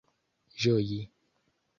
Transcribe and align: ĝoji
ĝoji 0.63 0.97